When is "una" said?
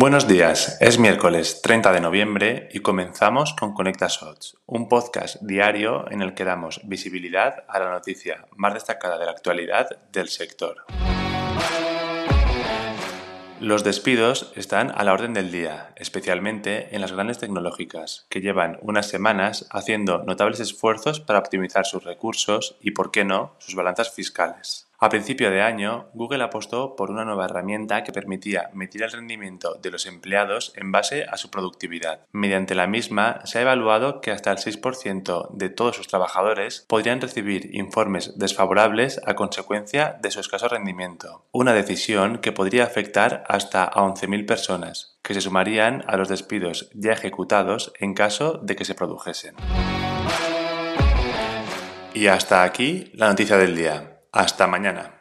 27.12-27.24, 41.52-41.74